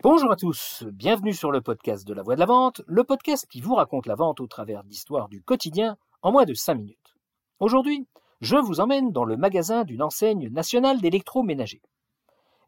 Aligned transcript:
Bonjour 0.00 0.30
à 0.30 0.36
tous, 0.36 0.84
bienvenue 0.92 1.34
sur 1.34 1.50
le 1.50 1.60
podcast 1.60 2.06
de 2.06 2.14
la 2.14 2.22
voix 2.22 2.36
de 2.36 2.40
la 2.40 2.46
vente, 2.46 2.82
le 2.86 3.02
podcast 3.02 3.48
qui 3.50 3.60
vous 3.60 3.74
raconte 3.74 4.06
la 4.06 4.14
vente 4.14 4.38
au 4.38 4.46
travers 4.46 4.84
d'histoires 4.84 5.28
du 5.28 5.42
quotidien 5.42 5.96
en 6.22 6.30
moins 6.30 6.44
de 6.44 6.54
5 6.54 6.74
minutes. 6.74 7.16
Aujourd'hui, 7.58 8.06
je 8.40 8.54
vous 8.54 8.78
emmène 8.78 9.10
dans 9.10 9.24
le 9.24 9.36
magasin 9.36 9.82
d'une 9.82 10.04
enseigne 10.04 10.50
nationale 10.50 11.00
d'électroménager. 11.00 11.82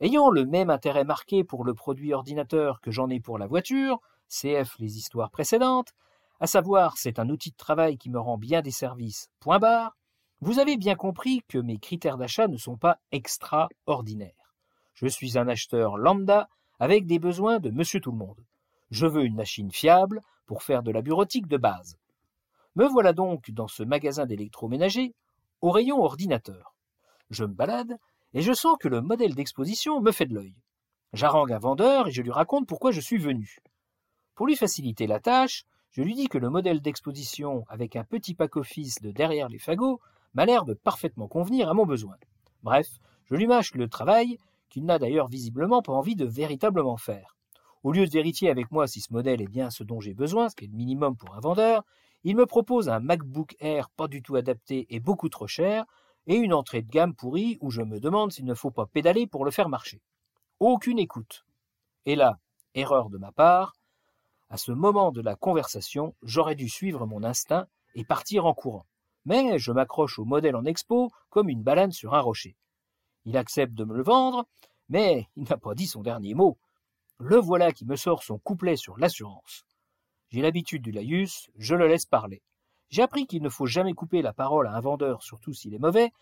Ayant 0.01 0.29
le 0.29 0.45
même 0.45 0.71
intérêt 0.71 1.05
marqué 1.05 1.45
pour 1.45 1.65
le 1.65 1.73
produit 1.73 2.13
ordinateur 2.13 2.81
que 2.81 2.91
j'en 2.91 3.09
ai 3.09 3.21
pour 3.21 3.39
la 3.39 3.47
voiture, 3.47 4.01
CF 4.29 4.77
les 4.81 4.99
histoires 4.99 5.31
précédentes, 5.31 5.93
à 6.41 6.49
savoir 6.49 6.99
c'est 6.99 7.21
un 7.21 7.29
outil 7.29 7.53
de 7.53 7.57
travail 7.57 7.97
qui 7.97 8.11
me 8.11 8.19
rend 8.19 8.39
bien 8.39 8.61
des 8.61 8.73
services, 8.73 9.31
point 9.39 9.61
barre, 9.61 9.97
vous 10.41 10.59
avez 10.59 10.77
bien 10.77 10.97
compris 10.97 11.45
que 11.47 11.59
mes 11.59 11.79
critères 11.79 12.19
d'achat 12.19 12.49
ne 12.49 12.57
sont 12.57 12.77
pas 12.77 12.99
extraordinaires. 13.13 14.57
Je 14.95 15.07
suis 15.07 15.39
un 15.39 15.47
acheteur 15.47 15.97
lambda 15.97 16.49
avec 16.81 17.07
des 17.07 17.19
besoins 17.19 17.61
de 17.61 17.71
monsieur 17.71 18.01
tout 18.01 18.11
le 18.11 18.17
monde. 18.17 18.45
Je 18.91 19.07
veux 19.07 19.25
une 19.25 19.37
machine 19.37 19.71
fiable 19.71 20.21
pour 20.47 20.63
faire 20.63 20.83
de 20.83 20.91
la 20.91 21.03
bureautique 21.03 21.47
de 21.47 21.59
base. 21.59 21.97
Me 22.75 22.87
voilà 22.87 23.13
donc 23.13 23.51
dans 23.51 23.69
ce 23.69 23.83
magasin 23.83 24.27
d'électroménager, 24.27 25.15
au 25.61 25.71
rayon 25.71 26.03
ordinateur. 26.03 26.75
Je 27.29 27.45
me 27.45 27.53
balade 27.53 27.97
et 28.33 28.41
je 28.41 28.53
sens 28.53 28.77
que 28.81 28.89
le 28.89 29.03
modèle 29.03 29.35
d'exposition 29.35 30.01
me 30.01 30.11
fait 30.11 30.27
de 30.27 30.35
l'œil. 30.35 30.55
J'arrange 31.13 31.53
un 31.53 31.59
vendeur 31.59 32.09
et 32.09 32.13
je 32.13 32.23
lui 32.23 32.31
raconte 32.31 32.67
pourquoi 32.67 32.93
je 32.93 33.01
suis 33.01 33.19
venu. 33.19 33.59
Pour 34.35 34.47
lui 34.47 34.57
faciliter 34.57 35.07
la 35.07 35.21
tâche, 35.21 35.65
je 35.91 36.03
lui 36.03 36.15
dis 36.15 36.29
que 36.29 36.39
le 36.39 36.49
modèle 36.49 36.81
d'exposition 36.81 37.65
avec 37.69 37.95
un 37.95 38.05
petit 38.05 38.35
pack 38.35 38.57
office 38.57 39.03
de 39.03 39.11
derrière 39.11 39.49
les 39.49 39.59
fagots 39.59 40.01
m'a 40.35 40.47
l'air 40.47 40.65
de 40.65 40.75
parfaitement 40.75 41.29
convenir 41.29 41.69
à 41.69 41.75
mon 41.75 41.85
besoin. 41.85 42.17
Bref, 42.63 42.87
je 43.27 43.35
lui 43.35 43.47
mâche 43.47 43.75
le 43.75 43.89
travail 43.89 44.39
qu'il 44.71 44.87
n'a 44.87 44.99
d'ailleurs 44.99 45.29
visiblement 45.29 45.83
pas 45.83 45.93
envie 45.93 46.17
de 46.17 46.25
véritablement 46.25 46.97
faire. 46.97 47.37
Au 47.83 47.93
lieu 47.93 48.07
de 48.07 48.11
vérifier 48.11 48.49
avec 48.49 48.71
moi 48.71 48.87
si 48.87 49.01
ce 49.01 49.13
modèle 49.13 49.43
est 49.43 49.49
bien 49.49 49.71
ce 49.71 49.85
dont 49.85 50.01
j'ai 50.01 50.15
besoin, 50.15 50.49
ce 50.49 50.57
qui 50.57 50.65
est 50.65 50.69
le 50.69 50.77
minimum 50.77 51.17
pour 51.17 51.35
un 51.35 51.41
vendeur, 51.41 51.83
il 52.25 52.37
me 52.37 52.47
propose 52.47 52.89
un 52.89 53.01
MacBook 53.01 53.57
Air 53.61 53.89
pas 53.91 54.09
du 54.09 54.23
tout 54.23 54.37
adapté 54.37 54.87
et 54.91 55.01
beaucoup 55.01 55.29
trop 55.29 55.47
cher, 55.47 55.85
et 56.27 56.37
une 56.37 56.53
entrée 56.53 56.83
de 56.83 56.91
gamme 56.91 57.15
pourrie 57.15 57.59
où 57.61 57.71
je 57.71 57.83
me 57.83 57.99
demande 57.99 58.33
s'il 58.33 58.45
ne 58.45 58.55
faut 58.55 58.71
pas 58.71 58.87
pédaler 58.87 59.27
pour 59.27 59.45
le 59.45 59.51
faire 59.51 59.69
marcher. 59.69 60.03
Aucune 60.61 60.99
écoute. 60.99 61.45
Et 62.05 62.15
là, 62.15 62.39
erreur 62.75 63.09
de 63.09 63.19
ma 63.19 63.33
part, 63.33 63.75
à 64.51 64.57
ce 64.57 64.73
moment 64.73 65.13
de 65.13 65.23
la 65.23 65.37
conversation, 65.37 66.15
j'aurais 66.23 66.57
dû 66.57 66.69
suivre 66.69 67.07
mon 67.07 67.25
instinct 67.25 67.67
et 67.95 68.05
partir 68.05 68.47
en 68.47 68.53
courant. 68.53 68.85
Mais 69.25 69.59
je 69.59 69.73
m'accroche 69.73 70.19
au 70.19 70.25
modèle 70.25 70.57
en 70.57 70.65
expo 70.65 71.11
comme 71.31 71.49
une 71.49 71.63
balane 71.63 71.93
sur 71.93 72.15
un 72.15 72.21
rocher. 72.21 72.57
Il 73.25 73.37
accepte 73.37 73.75
de 73.75 73.85
me 73.85 73.95
le 73.95 74.03
vendre, 74.03 74.47
mais 74.91 75.27
il 75.37 75.45
n'a 75.49 75.57
pas 75.57 75.75
dit 75.75 75.87
son 75.87 76.03
dernier 76.03 76.35
mot. 76.35 76.59
Le 77.19 77.37
voilà 77.37 77.73
qui 77.73 77.87
me 77.87 77.97
sort 77.97 78.23
son 78.23 78.39
couplet 78.39 78.77
sur 78.77 78.99
l'assurance. 78.99 79.65
J'ai 80.29 80.43
l'habitude 80.43 80.83
du 80.83 80.91
laïus, 80.91 81.51
je 81.57 81.75
le 81.75 81.89
laisse 81.89 82.07
parler. 82.07 82.43
J'ai 82.91 83.03
appris 83.03 83.27
qu'il 83.27 83.43
ne 83.43 83.49
faut 83.49 83.67
jamais 83.67 83.95
couper 83.95 84.21
la 84.21 84.33
parole 84.33 84.67
à 84.67 84.75
un 84.75 84.81
vendeur, 84.81 85.23
surtout 85.23 85.53
s'il 85.53 85.75
est 85.75 85.79
mauvais, 85.79 86.13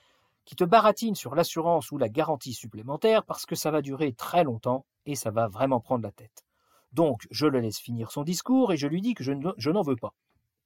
qui 0.44 0.55
te 0.55 0.64
baratine 0.64 1.14
sur 1.14 1.34
l'assurance 1.34 1.91
ou 1.92 1.98
la 1.98 2.08
garantie 2.08 2.52
supplémentaire 2.52 3.25
parce 3.25 3.47
que 3.47 3.55
ça 3.55 3.70
va 3.70 3.83
durer 3.83 4.12
très 4.12 4.44
longtemps 4.44 4.86
et 5.06 5.14
ça 5.14 5.30
va 5.30 5.48
vraiment 5.48 5.80
prendre 5.80 6.05
la 6.05 6.12
tête. 6.12 6.44
Donc, 6.92 7.27
je 7.30 7.47
le 7.47 7.60
laisse 7.60 7.78
finir 7.78 8.10
son 8.10 8.22
discours 8.22 8.72
et 8.72 8.77
je 8.77 8.86
lui 8.86 9.00
dis 9.00 9.14
que 9.14 9.25
je, 9.25 9.32
n'en 9.70 9.82
veux 9.82 9.97
pas. 9.97 10.14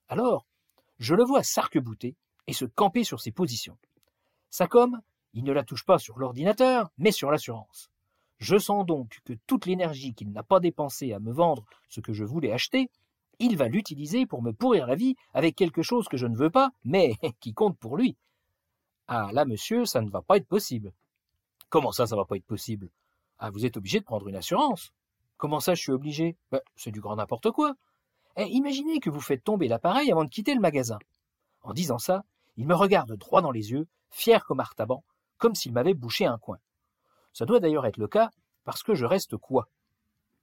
Alors, 0.09 0.47
je 0.99 1.15
le 1.15 1.25
vois 1.25 1.43
s'arc-bouter 1.43 2.17
et 2.47 2.53
se 2.53 2.65
camper 2.65 3.05
sur 3.05 3.21
ses 3.21 3.33
positions. 3.33 3.79
Sa 4.51 4.67
com, 4.67 5.01
il 5.35 5.45
ne 5.45 5.53
la 5.53 5.65
touche 5.65 5.85
pas 5.85 5.99
sur 5.99 6.19
l'ordinateur, 6.19 6.91
mais 6.99 7.13
sur 7.13 7.31
l'assurance. 7.31 7.92
Je 8.43 8.59
sens 8.59 8.85
donc 8.85 9.21
que 9.25 9.35
toute 9.47 9.67
l'énergie 9.67 10.15
qu'il 10.15 10.33
n'a 10.33 10.43
pas 10.43 10.59
dépensée 10.59 11.13
à 11.13 11.21
me 11.21 11.31
vendre 11.31 11.65
ce 11.89 12.01
que 12.01 12.13
je 12.13 12.25
voulais 12.25 12.51
acheter, 12.51 12.91
il 13.39 13.57
va 13.57 13.69
l'utiliser 13.69 14.27
pour 14.27 14.43
me 14.43 14.53
pourrir 14.53 14.89
la 14.89 14.97
vie 14.97 15.15
avec 15.33 15.55
quelque 15.55 15.83
chose 15.83 16.09
que 16.09 16.17
je 16.17 16.27
ne 16.27 16.37
veux 16.37 16.51
pas, 16.51 16.73
mais 16.83 17.15
qui 17.41 17.55
compte 17.55 17.79
pour 17.79 17.97
lui. 17.97 18.17
Ah 19.07 19.31
là, 19.33 19.45
monsieur, 19.45 19.85
ça 19.85 20.01
ne 20.01 20.11
va 20.11 20.23
pas 20.23 20.39
être 20.39 20.49
possible. 20.49 20.93
Comment 21.69 21.93
ça, 21.93 22.05
ça 22.09 22.17
va 22.17 22.25
pas 22.25 22.35
être 22.35 22.45
possible? 22.45 22.91
Ah, 23.39 23.51
vous 23.51 23.65
êtes 23.65 23.77
obligé 23.77 24.01
de 24.01 24.05
prendre 24.05 24.27
une 24.27 24.35
assurance. 24.35 24.93
Comment 25.37 25.61
ça, 25.61 25.77
je 25.77 25.83
suis 25.83 25.93
obligé? 25.93 26.37
Ben, 26.51 26.61
C'est 26.75 26.91
du 26.91 27.01
grand 27.01 27.15
n'importe 27.15 27.53
quoi. 27.53 27.77
Eh, 28.37 28.49
imaginez 28.49 28.99
que 28.99 29.09
vous 29.11 29.21
faites 29.21 29.45
tomber 29.45 29.69
l'appareil 29.69 30.11
avant 30.11 30.25
de 30.25 30.31
quitter 30.31 30.55
le 30.55 30.61
magasin. 30.61 30.99
En 31.63 31.75
disant 31.75 31.99
ça, 31.99 32.25
il 32.57 32.67
me 32.67 32.75
regarde 32.75 33.17
droit 33.17 33.41
dans 33.41 33.53
les 33.53 33.71
yeux, 33.71 33.87
fier 34.11 34.45
comme 34.45 34.59
Artaban, 34.59 35.05
comme 35.39 35.55
s'il 35.55 35.73
m'avait 35.73 35.95
bouché 35.95 36.27
un 36.27 36.39
coin. 36.39 36.59
Ça 37.33 37.47
doit 37.47 37.61
d'ailleurs 37.61 37.87
être 37.87 37.97
le 37.97 38.09
cas, 38.09 38.31
parce 38.65 38.83
que 38.83 38.95
je 38.95 39.05
reste 39.05 39.37
quoi 39.37 39.69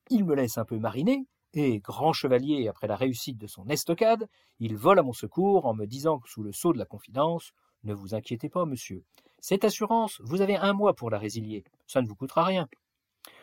Il 0.09 0.25
me 0.25 0.35
laisse 0.35 0.57
un 0.57 0.66
peu 0.66 0.78
mariner, 0.78 1.25
et, 1.53 1.80
grand 1.80 2.13
chevalier 2.13 2.68
après 2.68 2.88
la 2.88 2.96
réussite 2.96 3.38
de 3.38 3.47
son 3.47 3.68
estocade, 3.68 4.28
il 4.59 4.75
vole 4.75 5.00
à 5.00 5.03
mon 5.03 5.13
secours 5.13 5.66
en 5.66 5.74
me 5.74 5.85
disant 5.85 6.22
sous 6.25 6.44
le 6.44 6.52
sceau 6.52 6.74
de 6.74 6.78
la 6.78 6.85
confidence 6.85 7.53
Ne 7.84 7.94
vous 7.94 8.13
inquiétez 8.13 8.50
pas, 8.50 8.66
monsieur. 8.66 9.03
Cette 9.40 9.63
assurance, 9.63 10.22
vous 10.24 10.41
avez 10.41 10.58
un 10.58 10.74
mois 10.74 10.94
pour 10.94 11.09
la 11.09 11.18
résilier. 11.18 11.63
Ça 11.88 12.02
ne 12.02 12.08
vous 12.08 12.16
coûtera 12.16 12.44
rien. 12.44 12.68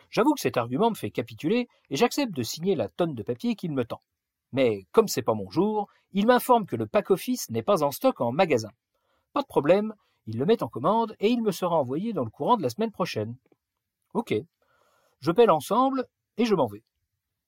J'avoue 0.09 0.33
que 0.33 0.41
cet 0.41 0.55
argument 0.55 0.89
me 0.89 0.95
fait 0.95 1.11
capituler 1.11 1.67
et 1.89 1.97
j'accepte 1.97 2.33
de 2.33 2.43
signer 2.43 2.75
la 2.75 2.87
tonne 2.87 3.13
de 3.13 3.23
papier 3.23 3.55
qu'il 3.55 3.73
me 3.73 3.83
tend. 3.83 4.01
Mais 4.53 4.85
comme 4.91 5.09
c'est 5.09 5.21
pas 5.21 5.33
mon 5.33 5.49
jour, 5.49 5.89
il 6.13 6.27
m'informe 6.27 6.65
que 6.65 6.77
le 6.77 6.87
pack 6.87 7.11
office 7.11 7.49
n'est 7.49 7.63
pas 7.63 7.83
en 7.83 7.91
stock 7.91 8.21
en 8.21 8.31
magasin. 8.31 8.71
Pas 9.33 9.41
de 9.41 9.47
problème, 9.47 9.93
il 10.27 10.37
le 10.37 10.45
met 10.45 10.63
en 10.63 10.69
commande 10.69 11.15
et 11.19 11.29
il 11.29 11.41
me 11.41 11.51
sera 11.51 11.75
envoyé 11.77 12.13
dans 12.13 12.23
le 12.23 12.29
courant 12.29 12.55
de 12.55 12.63
la 12.63 12.69
semaine 12.69 12.91
prochaine. 12.91 13.35
Ok. 14.13 14.33
Je 15.19 15.31
paie 15.31 15.45
l'ensemble 15.45 16.07
et 16.37 16.45
je 16.45 16.55
m'en 16.55 16.67
vais. 16.67 16.83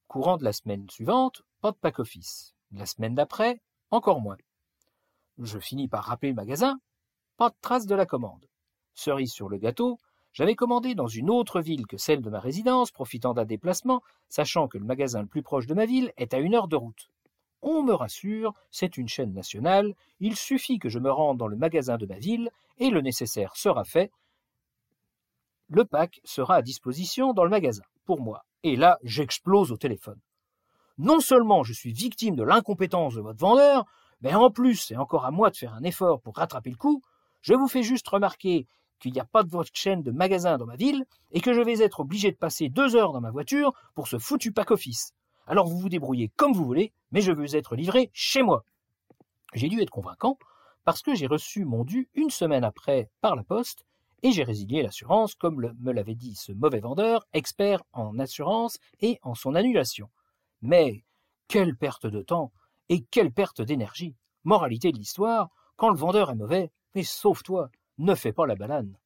Courant 0.08 0.38
de 0.38 0.44
la 0.44 0.54
semaine 0.54 0.90
suivante, 0.90 1.44
pas 1.62 1.72
de 1.72 1.78
pack 1.78 2.00
office. 2.00 2.56
La 2.72 2.86
semaine 2.86 3.16
d'après, 3.16 3.62
encore 3.92 4.22
moins. 4.22 4.38
Je 5.38 5.60
finis 5.60 5.88
par 5.88 6.04
rappeler 6.04 6.30
le 6.30 6.36
magasin, 6.36 6.80
pas 7.38 7.50
de 7.50 7.56
trace 7.62 7.86
de 7.86 7.96
la 7.96 8.06
commande. 8.06 8.46
Cerise 8.94 9.32
sur 9.32 9.50
le 9.50 9.58
gâteau, 9.58 9.98
j'avais 10.34 10.56
commandé 10.56 10.96
dans 10.96 11.08
une 11.08 11.30
autre 11.30 11.62
ville 11.62 11.88
que 11.88 11.98
celle 11.98 12.22
de 12.22 12.30
ma 12.30 12.40
résidence, 12.40 12.92
profitant 12.92 13.34
d'un 13.34 13.46
déplacement, 13.46 14.02
sachant 14.28 14.68
que 14.68 14.78
le 14.78 14.86
magasin 14.86 15.22
le 15.22 15.28
plus 15.28 15.42
proche 15.42 15.66
de 15.66 15.74
ma 15.74 15.86
ville 15.86 16.12
est 16.18 16.34
à 16.34 16.40
une 16.40 16.56
heure 16.56 16.68
de 16.68 16.76
route. 16.76 17.10
On 17.62 17.84
me 17.84 17.94
rassure, 17.94 18.54
c'est 18.72 18.98
une 18.98 19.10
chaîne 19.10 19.34
nationale, 19.34 19.96
il 20.20 20.36
suffit 20.36 20.80
que 20.80 20.90
je 20.90 21.00
me 21.00 21.12
rende 21.12 21.38
dans 21.38 21.48
le 21.48 21.58
magasin 21.58 21.98
de 21.98 22.06
ma 22.06 22.18
ville 22.18 22.50
et 22.78 22.90
le 22.90 23.02
nécessaire 23.02 23.56
sera 23.56 23.84
fait. 23.84 24.12
Le 25.70 25.86
pack 25.86 26.20
sera 26.24 26.56
à 26.56 26.62
disposition 26.64 27.34
dans 27.34 27.44
le 27.44 27.52
magasin, 27.52 27.84
pour 28.06 28.22
moi. 28.22 28.44
Et 28.64 28.76
là, 28.76 28.98
j'explose 29.04 29.72
au 29.72 29.78
téléphone. 29.78 30.20
Non 30.98 31.20
seulement 31.20 31.64
je 31.64 31.74
suis 31.74 31.94
victime 31.94 32.36
de 32.36 32.44
l'incompétence 32.44 33.14
de 33.14 33.22
votre 33.22 33.40
vendeur, 33.40 33.86
mais 34.22 34.34
en 34.34 34.50
plus, 34.50 34.78
c'est 34.78 34.98
encore 34.98 35.26
à 35.26 35.32
moi 35.32 35.52
de 35.52 35.56
faire 35.56 35.74
un 35.76 35.84
effort 35.84 36.22
pour 36.22 36.36
rattraper 36.36 36.72
le 36.72 36.76
coup. 36.76 37.02
Je 37.42 37.54
vous 37.54 37.68
fais 37.68 37.84
juste 37.84 38.08
remarquer 38.08 38.66
qu'il 39.00 39.14
n'y 39.14 39.20
a 39.20 39.26
pas 39.26 39.44
de 39.44 39.50
votre 39.50 39.70
chaîne 39.74 40.02
de 40.02 40.12
magasin 40.12 40.58
dans 40.58 40.66
ma 40.66 40.76
ville 40.76 41.06
et 41.32 41.40
que 41.40 41.54
je 41.54 41.62
vais 41.62 41.82
être 41.82 42.00
obligé 42.00 42.32
de 42.32 42.38
passer 42.38 42.68
deux 42.68 42.96
heures 42.96 43.14
dans 43.14 43.22
ma 43.22 43.32
voiture 43.32 43.74
pour 43.94 44.08
ce 44.08 44.18
foutu 44.18 44.52
pack 44.52 44.72
office. 44.72 45.14
Alors 45.46 45.68
vous 45.68 45.78
vous 45.78 45.90
débrouillez 45.90 46.32
comme 46.36 46.54
vous 46.54 46.66
voulez, 46.66 46.92
mais 47.12 47.22
je 47.22 47.32
veux 47.32 47.56
être 47.56 47.76
livré 47.76 48.10
chez 48.12 48.42
moi. 48.42 48.66
J'ai 49.54 49.70
dû 49.70 49.82
être 49.82 49.90
convaincant 49.90 50.38
parce 50.84 51.02
que 51.02 51.16
j'ai 51.16 51.28
reçu 51.28 51.64
mon 51.64 51.84
dû 51.84 52.10
une 52.16 52.30
semaine 52.30 52.64
après 52.64 53.10
par 53.22 53.36
la 53.36 53.44
poste 53.44 53.86
et 54.24 54.32
j'ai 54.32 54.44
résilié 54.44 54.84
l'assurance 54.84 55.36
comme 55.36 55.74
me 55.80 55.92
l'avait 55.92 56.16
dit 56.16 56.36
ce 56.36 56.52
mauvais 56.52 56.80
vendeur, 56.80 57.26
expert 57.34 57.84
en 57.94 58.18
assurance 58.20 58.78
et 59.02 59.20
en 59.22 59.36
son 59.36 59.56
annulation. 59.56 60.10
Mais 60.62 61.04
quelle 61.48 61.76
perte 61.76 62.06
de 62.06 62.22
temps 62.22 62.52
et 62.90 63.04
quelle 63.04 63.32
perte 63.32 63.62
d'énergie. 63.62 64.16
Moralité 64.44 64.92
de 64.92 64.98
l'histoire, 64.98 65.50
quand 65.76 65.90
le 65.90 65.98
vendeur 65.98 66.32
est 66.32 66.36
mauvais, 66.36 66.72
mais 66.96 67.04
sauve-toi, 67.04 67.70
ne 67.98 68.16
fais 68.16 68.34
pas 68.34 68.48
la 68.48 68.56
balane. 68.56 68.98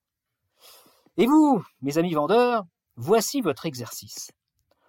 Et 1.18 1.25
vous, 1.25 1.63
mes 1.81 1.97
amis 1.97 2.13
vendeurs, 2.13 2.63
voici 2.95 3.41
votre 3.41 3.66
exercice 3.66 4.31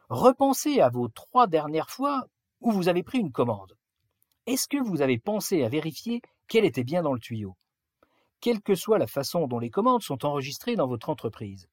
repensez 0.08 0.80
à 0.80 0.88
vos 0.88 1.08
trois 1.08 1.46
dernières 1.46 1.90
fois 1.90 2.26
où 2.60 2.70
vous 2.70 2.88
avez 2.88 3.02
pris 3.02 3.18
une 3.18 3.32
commande. 3.32 3.76
Est-ce 4.46 4.68
que 4.68 4.82
vous 4.82 5.02
avez 5.02 5.18
pensé 5.18 5.64
à 5.64 5.68
vérifier 5.68 6.20
qu'elle 6.48 6.64
était 6.64 6.84
bien 6.84 7.02
dans 7.02 7.12
le 7.12 7.20
tuyau? 7.20 7.56
Quelle 8.44 8.60
que 8.60 8.74
soit 8.74 8.98
la 8.98 9.06
façon 9.06 9.46
dont 9.46 9.58
les 9.58 9.70
commandes 9.70 10.02
sont 10.02 10.26
enregistrées 10.26 10.76
dans 10.76 10.86
votre 10.86 11.08
entreprise. 11.08 11.66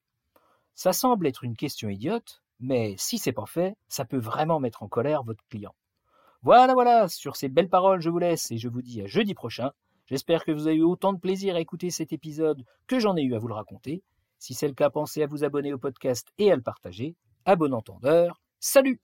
Ça 0.73 0.93
semble 0.93 1.27
être 1.27 1.43
une 1.43 1.57
question 1.57 1.89
idiote, 1.89 2.41
mais 2.61 2.95
si 2.97 3.17
c'est 3.17 3.33
pas 3.33 3.45
fait, 3.45 3.75
ça 3.89 4.05
peut 4.05 4.17
vraiment 4.17 4.61
mettre 4.61 4.81
en 4.81 4.87
colère 4.87 5.23
votre 5.23 5.43
client. 5.49 5.75
Voilà, 6.43 6.73
voilà, 6.73 7.09
sur 7.09 7.35
ces 7.35 7.49
belles 7.49 7.67
paroles, 7.67 7.99
je 7.99 8.09
vous 8.09 8.19
laisse 8.19 8.51
et 8.51 8.57
je 8.57 8.69
vous 8.69 8.81
dis 8.81 9.01
à 9.01 9.05
jeudi 9.05 9.33
prochain. 9.33 9.71
J'espère 10.05 10.45
que 10.45 10.53
vous 10.53 10.67
avez 10.67 10.77
eu 10.77 10.83
autant 10.83 11.11
de 11.11 11.19
plaisir 11.19 11.57
à 11.57 11.59
écouter 11.59 11.89
cet 11.89 12.13
épisode 12.13 12.63
que 12.87 12.99
j'en 12.99 13.17
ai 13.17 13.23
eu 13.23 13.35
à 13.35 13.39
vous 13.39 13.49
le 13.49 13.53
raconter. 13.53 14.01
Si 14.39 14.53
c'est 14.53 14.69
le 14.69 14.73
cas, 14.73 14.89
pensez 14.89 15.23
à 15.23 15.27
vous 15.27 15.43
abonner 15.43 15.73
au 15.73 15.77
podcast 15.77 16.29
et 16.37 16.53
à 16.53 16.55
le 16.55 16.61
partager 16.61 17.17
à 17.43 17.57
bon 17.57 17.73
entendeur, 17.73 18.39
salut 18.61 19.01